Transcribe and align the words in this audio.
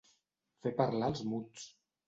Fer 0.63 0.73
parlar 0.81 1.11
els 1.13 1.23
muts. 1.35 1.71